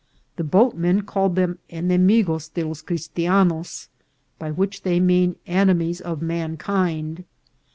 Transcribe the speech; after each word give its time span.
The 0.35 0.43
boatmen 0.43 1.03
called 1.03 1.35
them 1.35 1.59
A 1.69 1.75
DISASTER. 1.75 1.93
enemigos 1.93 2.49
de 2.55 2.63
los 2.63 2.81
Christianos, 2.81 3.87
by 4.39 4.49
which 4.49 4.81
they 4.81 4.99
mean 4.99 5.35
ene 5.47 5.77
mies 5.77 6.01
of 6.01 6.23
mankind. 6.23 7.23